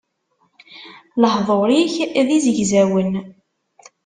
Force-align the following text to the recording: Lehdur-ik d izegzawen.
Lehdur-ik 1.21 1.93
d 2.27 2.27
izegzawen. 2.37 3.11